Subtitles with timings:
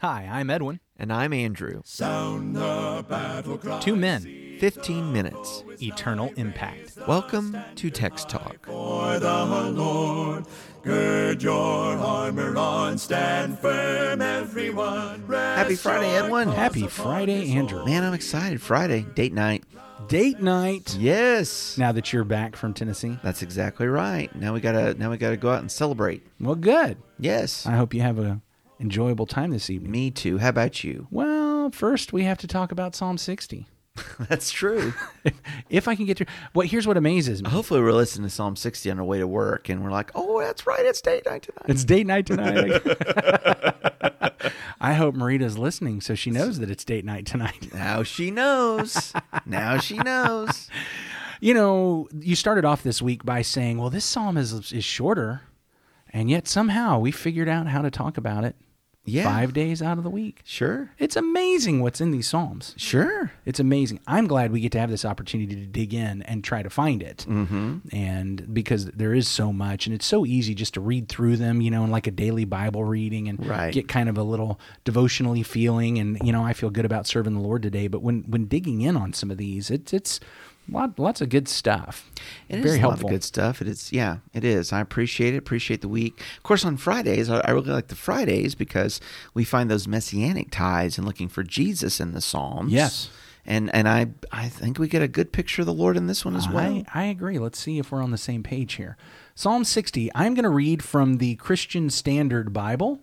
[0.00, 0.80] Hi, I'm Edwin.
[0.96, 1.82] And I'm Andrew.
[1.84, 2.40] Two
[3.96, 5.62] men, 15 minutes.
[5.82, 6.96] eternal impact.
[7.06, 8.66] Welcome to Text Talk.
[10.82, 16.48] good jordan harmer on stand firm everyone Happy Friday, Edwin.
[16.48, 17.84] Happy Friday, Andrew.
[17.84, 18.62] Man, I'm excited.
[18.62, 19.64] Friday, date night.
[20.08, 20.96] Date night.
[20.98, 21.76] Yes.
[21.76, 23.18] Now that you're back from Tennessee.
[23.22, 24.34] That's exactly right.
[24.34, 26.26] Now we gotta now we gotta go out and celebrate.
[26.40, 26.96] Well, good.
[27.18, 27.66] Yes.
[27.66, 28.40] I hope you have a
[28.80, 29.92] enjoyable time this evening.
[29.92, 30.38] Me too.
[30.38, 31.06] How about you?
[31.10, 33.66] Well, first we have to talk about Psalm 60.
[34.28, 34.92] That's true.
[35.68, 36.26] If I can get through.
[36.52, 37.50] What here's what amazes me.
[37.50, 40.40] Hopefully we're listening to Psalm 60 on our way to work and we're like, oh,
[40.40, 40.84] that's right.
[40.84, 41.64] It's date night tonight.
[41.68, 42.82] It's date night tonight.
[44.80, 47.72] I hope Marita's listening so she knows that it's date night tonight.
[47.72, 49.12] Now she knows.
[49.46, 50.68] now she knows.
[51.40, 55.42] You know, you started off this week by saying, "Well, this psalm is is shorter."
[56.12, 58.56] And yet somehow we figured out how to talk about it
[59.06, 59.24] Yeah.
[59.24, 60.42] 5 days out of the week.
[60.44, 60.90] Sure.
[60.98, 62.74] It's amazing what's in these psalms.
[62.76, 63.32] Sure.
[63.46, 64.00] It's amazing.
[64.06, 67.02] I'm glad we get to have this opportunity to dig in and try to find
[67.02, 67.24] it.
[67.28, 67.78] Mm-hmm.
[67.92, 71.60] And because there is so much, and it's so easy just to read through them,
[71.60, 73.72] you know, in like a daily Bible reading and Right.
[73.72, 75.98] get kind of a little devotionally feeling.
[75.98, 77.88] And, you know, I feel good about serving the Lord today.
[77.88, 80.20] But when, when digging in on some of these, it's, it's
[80.70, 82.10] lot, lots of good stuff.
[82.48, 83.06] It is Very helpful.
[83.08, 83.60] of good stuff.
[83.60, 84.72] It is, yeah, it is.
[84.72, 85.38] I appreciate it.
[85.38, 86.20] Appreciate the week.
[86.36, 89.00] Of course, on Fridays, I, I really like the Fridays because
[89.34, 92.72] we find those messianic ties and looking for Jesus in the Psalms.
[92.72, 93.10] Yes.
[93.46, 96.24] and and I I think we get a good picture of the Lord in this
[96.24, 96.84] one as well.
[96.92, 97.38] I, I agree.
[97.38, 98.96] Let's see if we're on the same page here.
[99.34, 103.00] Psalm 60, I'm going to read from the Christian Standard Bible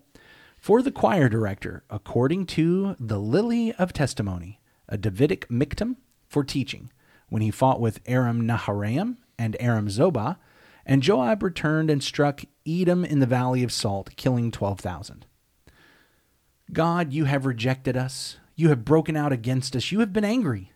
[0.59, 5.95] for the choir director, according to the Lily of Testimony, a Davidic miktam
[6.27, 6.91] for teaching,
[7.29, 10.37] when he fought with Aram Naharaim and Aram Zobah,
[10.85, 15.25] and Joab returned and struck Edom in the valley of Salt, killing 12,000.
[16.71, 18.37] God, you have rejected us.
[18.55, 19.91] You have broken out against us.
[19.91, 20.71] You have been angry.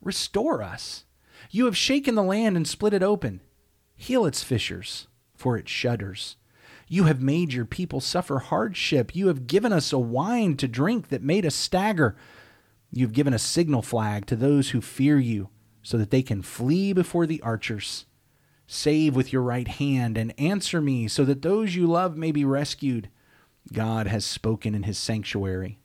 [0.00, 1.04] Restore us.
[1.50, 3.40] You have shaken the land and split it open.
[3.96, 6.36] Heal its fissures, for it shudders.
[6.88, 9.14] You have made your people suffer hardship.
[9.14, 12.16] You have given us a wine to drink that made us stagger.
[12.92, 15.48] You have given a signal flag to those who fear you,
[15.86, 18.06] so that they can flee before the archers.
[18.66, 22.44] Save with your right hand and answer me, so that those you love may be
[22.44, 23.08] rescued.
[23.72, 25.78] God has spoken in his sanctuary.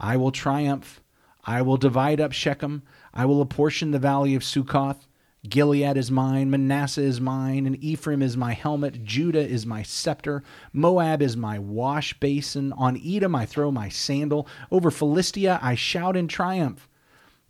[0.00, 1.00] I will triumph.
[1.44, 2.82] I will divide up Shechem.
[3.14, 5.06] I will apportion the valley of Succoth.
[5.48, 9.04] Gilead is mine, Manasseh is mine, and Ephraim is my helmet.
[9.04, 10.42] Judah is my scepter.
[10.72, 12.72] Moab is my wash basin.
[12.72, 14.48] On Edom I throw my sandal.
[14.72, 16.88] Over Philistia I shout in triumph.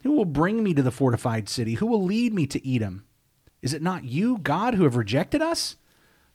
[0.04, 1.74] Who will bring me to the fortified city?
[1.74, 3.04] Who will lead me to Edom?
[3.62, 5.76] Is it not you, God, who have rejected us?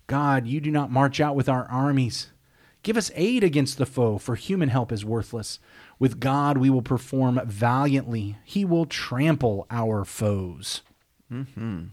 [0.07, 2.31] God, you do not march out with our armies.
[2.81, 5.59] Give us aid against the foe, for human help is worthless.
[5.99, 8.37] With God we will perform valiantly.
[8.43, 10.81] He will trample our foes.
[11.31, 11.83] Mm-hmm.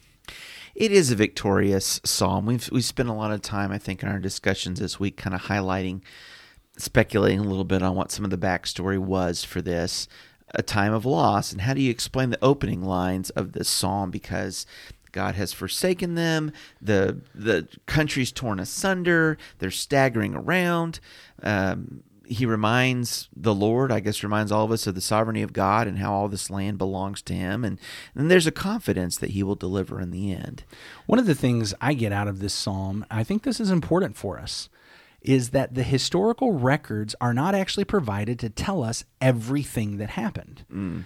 [0.75, 2.47] It is a victorious psalm.
[2.47, 5.35] We've we spent a lot of time, I think, in our discussions this week, kind
[5.35, 6.01] of highlighting,
[6.79, 10.09] speculating a little bit on what some of the backstory was for this,
[10.57, 14.11] a time of loss, and how do you explain the opening lines of this psalm?
[14.11, 14.67] Because
[15.13, 16.53] God has forsaken them.
[16.81, 19.39] the The country's torn asunder.
[19.59, 21.01] They're staggering around.
[21.43, 25.53] Um, he reminds the Lord, I guess, reminds all of us of the sovereignty of
[25.53, 27.79] God and how all this land belongs to Him, and
[28.15, 30.65] and there's a confidence that He will deliver in the end.
[31.07, 34.17] One of the things I get out of this psalm, I think this is important
[34.17, 34.69] for us,
[35.27, 40.65] is that the historical records are not actually provided to tell us everything that happened.
[40.73, 41.05] Mm.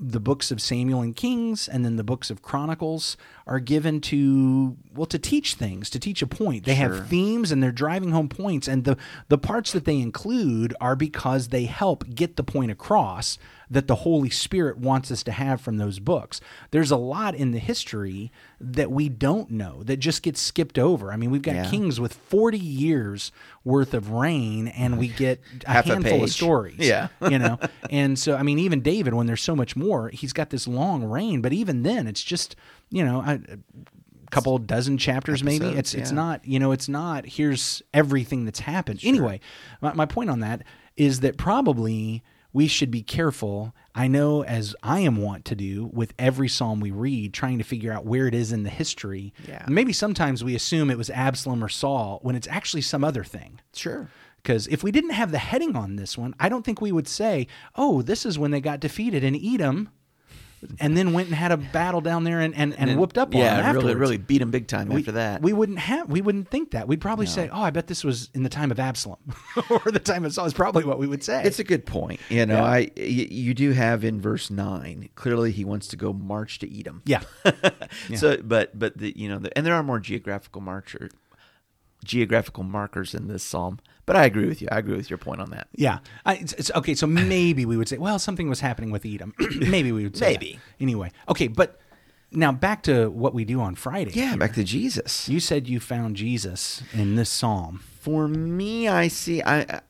[0.00, 4.76] The books of Samuel and Kings and then the books of Chronicles are given to
[4.92, 6.64] well to teach things, to teach a point.
[6.64, 6.94] They Sure.
[6.94, 8.96] have themes and they're driving home points and the
[9.28, 13.38] the parts that they include are because they help get the point across
[13.70, 16.40] that the Holy Spirit wants us to have from those books.
[16.70, 21.12] There's a lot in the history that we don't know that just gets skipped over.
[21.12, 21.70] I mean, we've got Yeah.
[21.70, 23.30] kings with 40 years
[23.64, 26.76] worth of reign and we get a Half a handful of stories.
[26.78, 27.08] Yeah.
[27.28, 27.58] you know.
[27.90, 31.04] And so I mean even David when there's so much more, he's got this long
[31.04, 32.54] reign, but even then it's just,
[32.90, 35.66] you know, a, a couple dozen chapters maybe.
[35.66, 36.16] Episodes, It's it's yeah.
[36.16, 39.00] not, you know, it's not here's everything that's happened.
[39.02, 39.40] Anyway,
[39.80, 40.62] my, my point on that
[40.96, 42.22] is that probably
[42.52, 43.74] we should be careful.
[43.94, 47.64] I know, as I am wont to do with every psalm we read, trying to
[47.64, 49.32] figure out where it is in the history.
[49.46, 49.64] Yeah.
[49.68, 53.60] Maybe sometimes we assume it was Absalom or Saul when it's actually some other thing.
[53.74, 54.08] Sure.
[54.42, 57.08] Because if we didn't have the heading on this one, I don't think we would
[57.08, 59.90] say, oh, this is when they got defeated in Edom.
[60.80, 63.40] And then went and had a battle down there and, and, and, whooped up on
[63.40, 65.42] yeah, them really, really beat him big time we, after that.
[65.42, 66.88] we wouldn't have we wouldn't think that.
[66.88, 69.18] We'd probably say, "Oh, I bet this was in the time of Absalom
[69.70, 71.42] or the time of Saul." Is probably what we would say.
[71.44, 72.20] It's a good point.
[72.28, 72.64] You know, Yeah.
[72.64, 77.02] I you do have in verse nine clearly he wants to go march to Edom.
[77.04, 77.22] yeah,
[78.16, 81.10] So, but but the you know, the, and there are more geographical marcher,
[82.08, 83.78] geographical markers in this psalm.
[84.06, 84.68] But I agree with you.
[84.72, 85.68] I agree with your point on that.
[85.76, 85.98] yeah.
[86.24, 89.34] I, it's, it's, okay, so maybe we would say, "Well, something was happening with Edom."
[89.60, 90.52] maybe we would say Maybe.
[90.54, 90.82] that.
[90.82, 91.12] anyway.
[91.28, 91.78] Okay, but
[92.32, 94.12] now back to what we do on Friday.
[94.14, 94.38] Yeah, here.
[94.38, 95.28] back to Jesus.
[95.28, 97.82] You said you found Jesus in this psalm.
[98.00, 99.42] For me, I see.
[99.42, 99.80] I I,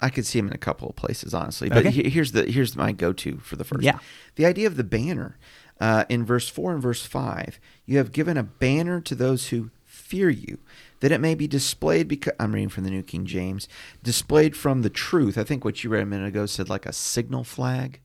[0.00, 1.70] I could see him in a couple of places, honestly.
[1.70, 2.10] But Okay.
[2.10, 3.82] here's the here's my go-to for the first.
[3.82, 3.98] Yeah.
[4.36, 5.38] the idea of the banner
[5.80, 7.58] uh, in verse four and verse five.
[7.86, 10.58] You have given a banner to those who fear you,
[11.04, 12.08] that it may be displayed.
[12.08, 13.68] Because I'm reading from the New King James,
[14.02, 15.36] displayed from the truth.
[15.36, 18.00] I think what you read a minute ago said like a signal flag.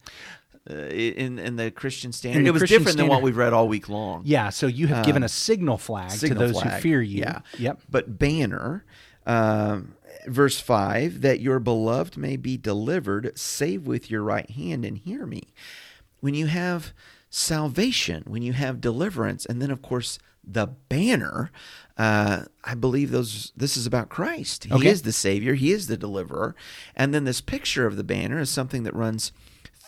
[0.69, 3.53] Uh, in in the Christian standard, the it was Christian different than what we've read
[3.53, 4.23] all week long.
[4.25, 7.21] Yeah, so you have given a signal flag Um, Signal to those who fear you.
[7.21, 7.39] Yeah.
[7.57, 7.79] Yep.
[7.89, 8.83] But banner,
[9.25, 9.95] um,
[10.27, 15.25] verse 5 that your beloved may be delivered, save with your right hand and hear
[15.25, 15.43] me.
[16.19, 16.91] When you have
[17.29, 21.51] salvation, when you have deliverance, and then, of course, the banner,
[21.99, 23.51] uh, I believe those.
[23.55, 24.63] This is about Christ.
[24.63, 24.89] He Okay.
[24.89, 25.53] is the Savior.
[25.53, 26.55] He is the deliverer.
[26.95, 29.31] And then this picture of the banner is something that runs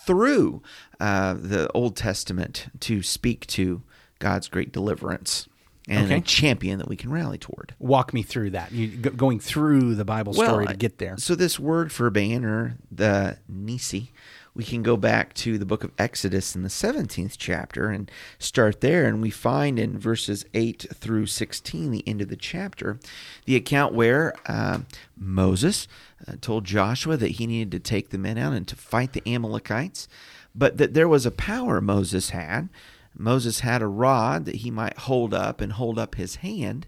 [0.05, 0.61] through
[0.99, 3.81] uh, the Old Testament to speak to
[4.19, 5.47] God's great deliverance
[5.87, 6.17] and Okay.
[6.17, 7.75] a champion that we can rally toward.
[7.79, 8.71] Walk me through that.
[8.71, 11.17] You go, going through the Bible story to get there.
[11.17, 14.11] So this word for banner, the nisi,
[14.53, 18.81] we can go back to the book of Exodus in the 17th chapter and start
[18.81, 19.05] there.
[19.05, 22.99] And we find in verses 8 through 16 the end of the chapter
[23.45, 24.79] the account where uh,
[25.17, 25.87] Moses
[26.27, 29.23] uh, told Joshua that he needed to take the men out and to fight the
[29.25, 30.07] Amalekites
[30.53, 32.69] but that there was a power Moses had.
[33.15, 36.87] Moses had a rod that he might hold up and hold up his hand.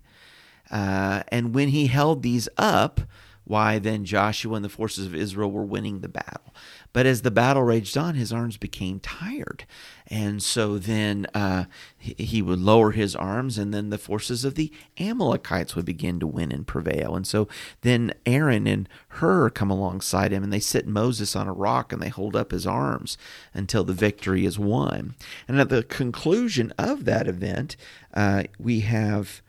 [0.72, 3.02] Uh, and when he held these up,
[3.46, 6.54] why then Joshua and the forces of Israel were winning the battle.
[6.94, 9.66] But as the battle raged on, his arms became tired.
[10.08, 11.66] And so then uh,
[11.98, 16.28] he, would lower his arms, and then the forces of the Amalekites would begin to
[16.28, 17.16] win and prevail.
[17.16, 17.48] And so
[17.82, 22.02] then Aaron and Hur come alongside him, and they sit Moses on a rock and
[22.02, 23.18] they hold up his arms
[23.54, 25.16] until the victory is won.
[25.48, 27.76] And at the conclusion of that event,
[28.14, 29.42] uh, we have.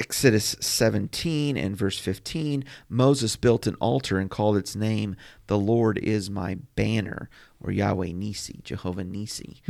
[0.00, 5.14] Exodus 17 and verse 15, Moses built an altar and called its name,
[5.46, 7.28] The Lord is my banner,
[7.62, 9.60] or Yahweh Nisi, Jehovah Nisi.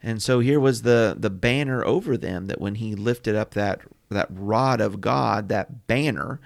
[0.00, 3.80] And so here was the, the banner over them that when he lifted up that,
[4.10, 6.40] that rod of God, that banner,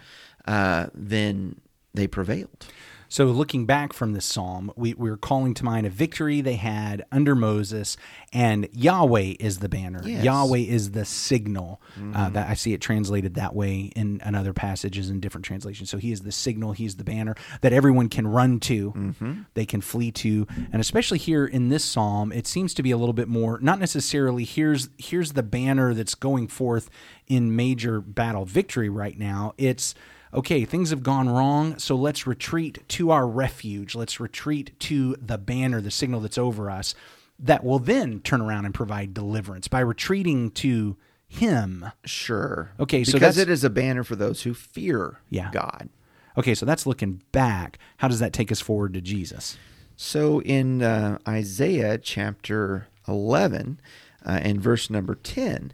[0.46, 1.60] uh, then
[1.92, 2.66] they prevailed.
[3.14, 7.04] So, looking back from this psalm, we, we're calling to mind a victory they had
[7.12, 7.96] under Moses,
[8.32, 10.00] and Yahweh is the banner.
[10.04, 10.24] Yes.
[10.24, 11.80] Yahweh is the signal.
[12.12, 15.90] Uh, that I see it translated that way in, in other passages in different translations.
[15.90, 19.14] So, He is the signal, He's the banner that everyone can run to,
[19.54, 22.96] they can flee to, and especially here in this psalm, it seems to be a
[22.96, 26.90] little bit more not necessarily here's here's the banner that's going forth
[27.28, 29.54] in major battle victory right now.
[29.56, 29.94] It's
[30.34, 33.94] okay, things have gone wrong, so let's retreat to our refuge.
[33.94, 36.94] Let's retreat to the banner, the signal that's over us,
[37.38, 40.96] that will then turn around and provide deliverance by retreating to
[41.26, 41.86] Him.
[42.04, 42.72] Sure.
[42.78, 45.50] Okay, so because it is a banner for those who fear Yeah.
[45.52, 45.88] God.
[46.36, 47.78] Okay, so that's looking back.
[47.98, 49.56] How does that take us forward to Jesus?
[49.96, 53.80] So in uh, Isaiah chapter 11
[54.26, 55.72] uh, and verse number 10,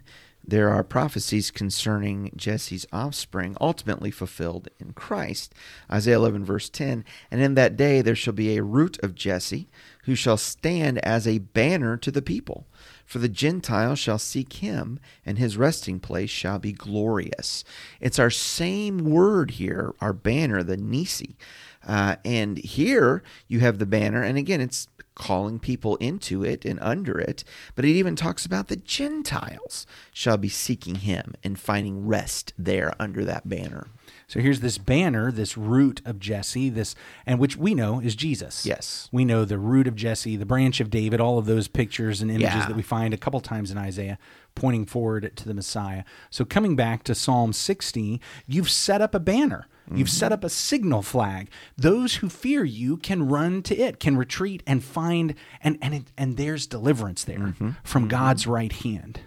[0.51, 5.55] there are prophecies concerning Jesse's offspring ultimately fulfilled in Christ.
[5.89, 9.69] Isaiah 11, verse 10 And in that day there shall be a root of Jesse,
[10.03, 12.67] who shall stand as a banner to the people.
[13.05, 17.63] For the Gentiles shall seek him, and his resting place shall be glorious.
[18.01, 21.37] It's our same word here, our banner, the Nisi.
[21.85, 26.79] Uh, and here you have the banner, and again, it's calling people into it and
[26.81, 27.43] under it,
[27.75, 32.93] but it even talks about the Gentiles shall be seeking him and finding rest there
[32.99, 33.87] under that banner.
[34.31, 36.95] So here's this banner, this root of Jesse, this
[37.25, 38.65] and which we know is Jesus.
[38.65, 39.09] Yes.
[39.11, 42.31] We know the root of Jesse, the branch of David, all of those pictures and
[42.31, 42.65] images Yeah.
[42.65, 44.17] that we find a couple times in Isaiah
[44.55, 46.05] pointing forward to the Messiah.
[46.29, 49.67] So coming back to Psalm 60, you've set up a banner.
[49.89, 50.15] You've mm-hmm.
[50.15, 51.49] set up a signal flag.
[51.75, 56.03] Those who fear you can run to it, can retreat and find and and it,
[56.17, 57.71] and there's deliverance there mm-hmm.
[57.83, 58.11] from mm-hmm.
[58.11, 59.19] God's right hand.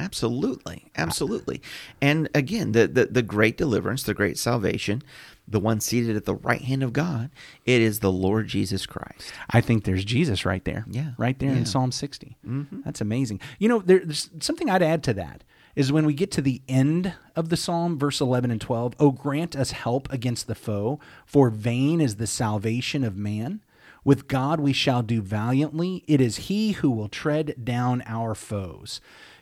[0.00, 1.60] Absolutely, absolutely.
[2.00, 5.02] And again, the, the the great deliverance, the great salvation,
[5.46, 7.30] the one seated at the right hand of God.
[7.64, 9.32] It is the Lord Jesus Christ.
[9.50, 10.84] I think there's Jesus right there.
[10.90, 11.10] Yeah.
[11.18, 11.58] Right there Yeah.
[11.58, 12.36] in Psalm 60.
[12.46, 12.80] Mm-hmm.
[12.84, 13.40] That's amazing.
[13.58, 15.44] You know, there, there's something I'd add to that
[15.76, 19.12] is when we get to the end of the psalm, verse 11 and 12, Oh,
[19.12, 23.60] grant us help against the foe, for vain is the salvation of man.
[24.04, 26.04] With God we shall do valiantly.
[26.08, 29.00] It is He who will tread down our foes.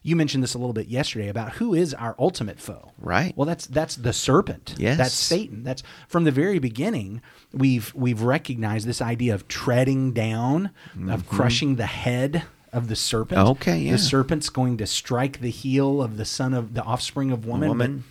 [0.08, 2.92] You mentioned this a little bit yesterday about who is our ultimate foe.
[2.98, 3.36] Right.
[3.36, 4.74] Well, that's that's the serpent.
[4.78, 4.96] Yes.
[4.96, 5.64] That's Satan.
[5.64, 7.20] That's from the very beginning.
[7.52, 10.70] We've we've recognized this idea of treading down,
[11.10, 13.38] of crushing the head of the serpent.
[13.38, 13.50] Mm-hmm.
[13.50, 13.92] Okay, yeah.
[13.92, 17.68] The serpent's going to strike the heel of the son of the offspring of woman.
[17.68, 18.04] Woman,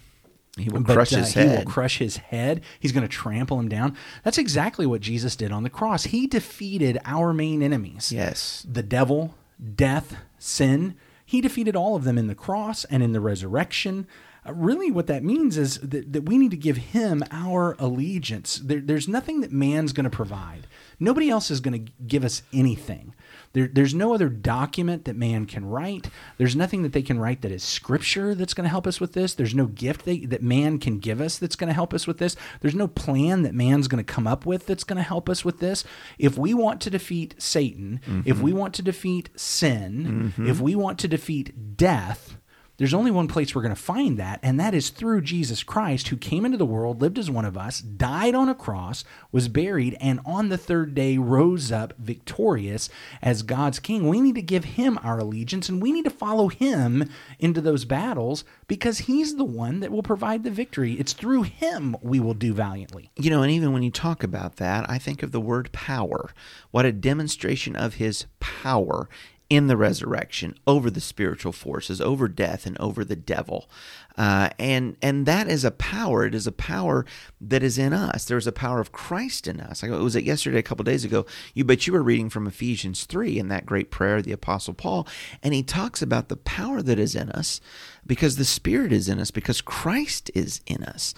[0.56, 2.62] he will but, crush uh, his He will crush his head.
[2.80, 3.98] He's going to trample him down.
[4.24, 6.04] That's exactly what Jesus did on the cross.
[6.04, 8.66] He defeated our main enemies yes.
[8.70, 9.34] the devil,
[9.76, 10.96] death, sin.
[11.28, 14.08] He defeated all of them in the cross and in the resurrection.
[14.48, 18.62] Uh, really, what that means is that, that we need to give him our allegiance.
[18.64, 20.68] There, there's nothing that man's going to provide.
[21.00, 23.14] Nobody else is going to give us anything.
[23.54, 26.10] There, there's no other document that man can write.
[26.38, 29.14] There's nothing that they can write that is scripture that's going to help us with
[29.14, 29.34] this.
[29.34, 32.18] There's no gift they, that man can give us that's going to help us with
[32.18, 32.36] this.
[32.62, 35.46] There's no plan that man's going to come up with that's going to help us
[35.46, 35.84] with this.
[36.18, 38.44] If we want to defeat Satan, if mm-hmm.
[38.44, 40.50] we want to defeat sin, mm-hmm.
[40.50, 42.37] if we want to defeat death,
[42.78, 46.10] there's only one place we're going to find that, and that is through Jesus Christ,
[46.10, 49.48] who came into the world, lived as one of us, died on a cross, was
[49.48, 52.90] buried, and on the third day rose up victorious
[53.22, 54.08] as God's king.
[54.08, 57.84] We need to give him our allegiance, and we need to follow him into those
[57.84, 60.94] battles because he's the one that will provide the victory.
[60.94, 63.10] It's through him we will do valiantly.
[63.16, 66.30] You know, and even when you talk about that, I think of the word power.
[66.70, 69.10] What a demonstration of his power
[69.50, 73.70] in the resurrection over the spiritual forces, over death, and over the devil.
[74.18, 76.26] Uh, and and that is a power.
[76.26, 77.06] It is a power
[77.40, 78.26] that is in us.
[78.26, 79.84] There is a power of Christ in us.
[79.84, 81.26] It was it yesterday, a couple days ago.
[81.54, 84.74] You but you were reading from Ephesians three in that great prayer, of the Apostle
[84.74, 85.08] Paul,
[85.42, 87.62] and he talks about the power that is in us
[88.06, 91.14] because the Spirit is in us, because Christ is in us.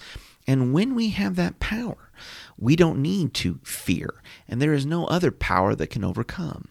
[0.46, 2.12] And when we have that power,
[2.58, 6.68] we don't need to fear, and there is no other power that can overcome.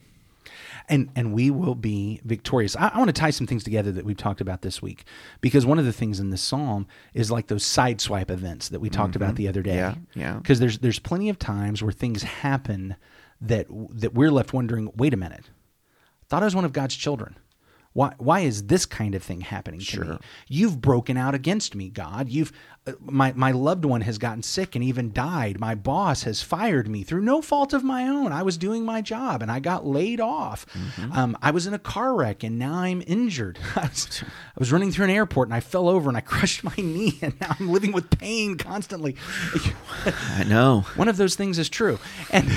[0.88, 2.76] And and we will be victorious.
[2.76, 5.04] I, I want to tie some things together that we've talked about this week,
[5.40, 8.90] because one of the things in this psalm is like those sideswipe events that we
[8.90, 9.36] talked about mm-hmm.
[9.36, 9.76] the other day.
[9.76, 10.34] Yeah, yeah.
[10.34, 12.96] Because there's there's plenty of times where things happen
[13.40, 14.90] that that we're left wondering.
[14.96, 15.50] Wait a minute,
[16.28, 17.36] thought I was one of God's children.
[17.94, 20.18] Why, why is this kind of thing happening to me?
[20.46, 22.28] You've broken out against me, God.
[22.28, 22.52] You've
[22.86, 25.58] uh, my my loved one has gotten sick and even died.
[25.58, 28.32] My boss has fired me through no fault of my own.
[28.32, 30.64] I was doing my job and I got laid off.
[31.12, 33.58] Um, I was in a car wreck and now I'm injured.
[33.76, 36.64] I was, I was running through an airport and I fell over and I crushed
[36.64, 39.16] my knee and now I'm living with pain constantly.
[40.04, 40.86] I know.
[40.96, 41.98] One of those things is true,
[42.30, 42.48] and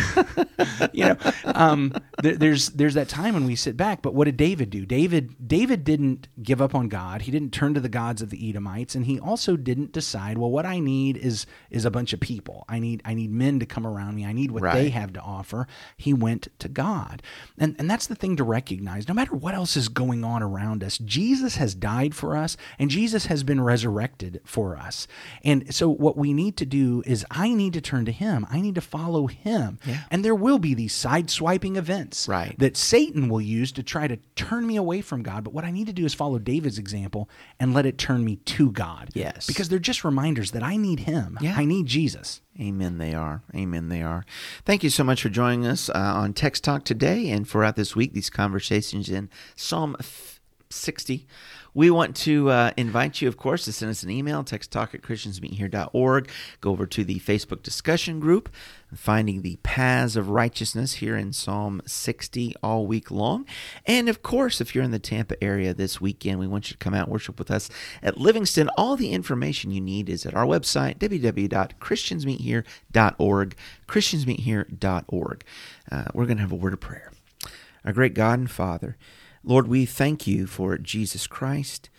[0.93, 4.01] you know, um, there, there's there's that time when we sit back.
[4.01, 4.85] But what did David do?
[4.85, 7.23] David David didn't give up on God.
[7.23, 10.37] He didn't turn to the gods of the Edomites, and he also didn't decide.
[10.37, 12.65] Well, what I need is is a bunch of people.
[12.69, 14.25] I need I need men to come around me.
[14.25, 15.67] I need what they have to offer.
[15.97, 17.21] He went to God,
[17.57, 19.07] and and that's the thing to recognize.
[19.07, 22.89] No matter what else is going on around us, Jesus has died for us, and
[22.89, 25.07] Jesus has been resurrected for us.
[25.43, 28.45] And so, what we need to do is, I need to turn to Him.
[28.49, 29.79] I need to follow Him.
[29.85, 30.01] Yeah.
[30.09, 32.57] And there will be these side swiping events Right.
[32.59, 35.44] that Satan will use to try to turn me away from God.
[35.44, 38.38] But what I need to do is follow David's example and let it turn me
[38.38, 39.10] to God.
[39.13, 39.46] Yes.
[39.46, 41.38] Because they're just reminders that I need Him.
[41.41, 41.56] Yeah.
[41.58, 42.41] I need Jesus.
[42.58, 43.44] Amen, they are.
[43.53, 44.24] Amen, they are.
[44.63, 47.94] Thank you so much for joining us uh, on Text Talk today and throughout this
[47.94, 49.98] week, these conversations in Psalm
[50.70, 51.27] 60.
[51.73, 55.01] We want to uh, invite you, of course, to send us an email, texttalk at
[55.01, 56.29] christiansmeethere.org.
[56.59, 58.49] Go over to the Facebook discussion group,
[58.93, 63.45] finding the paths of righteousness here in Psalm 60 all week long.
[63.85, 66.77] And of course, if you're in the Tampa area this weekend, we want you to
[66.77, 67.69] come out worship with us
[68.03, 68.69] at Livingston.
[68.77, 73.55] All the information you need is at our website, www.christiansmeethere.org,
[73.87, 75.43] christiansmeethere.org.
[75.89, 77.13] Uh, we're going to have a word of prayer.
[77.85, 78.97] Our great God and Father,
[79.43, 81.89] Lord, we thank you for Jesus Christ.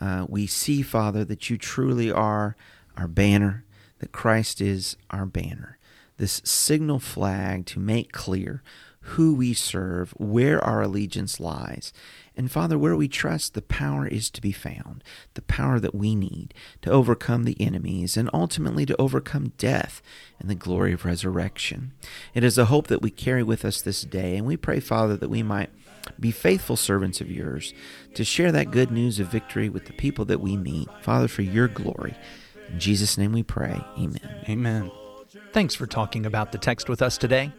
[0.00, 2.56] Uh, we see, Father, that you truly are
[2.96, 3.64] our banner,
[3.98, 5.78] that Christ is our banner,
[6.18, 8.62] this signal flag to make clear
[9.00, 11.92] who we serve, where our allegiance lies.
[12.36, 15.02] And Father, where we trust, the power is to be found,
[15.34, 20.02] the power that we need to overcome the enemies and ultimately to overcome death
[20.38, 21.92] and the glory of resurrection.
[22.32, 25.16] It is a hope that we carry with us this day, and we pray, Father,
[25.16, 25.70] that we might
[26.18, 27.74] be faithful servants of yours
[28.14, 30.88] to share that good news of victory with the people that we meet.
[31.02, 32.14] Father, for your glory.
[32.68, 33.82] In Jesus' name we pray.
[33.98, 34.44] Amen.
[34.48, 34.90] Amen.
[35.52, 37.52] Thanks for talking about the text with us today.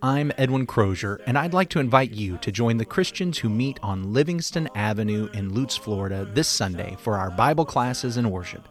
[0.00, 3.80] I'm Edwin Crozier, and I'd like to invite you to join the Christians who meet
[3.82, 8.68] on Livingston Avenue in Lutz, Florida this Sunday for our Bible classes and worship.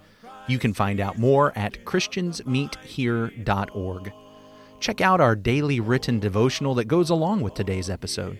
[0.48, 4.14] You can find out more at ChristiansMeetHere.org.
[4.80, 8.40] Check out our daily written devotional that goes along with today's episode.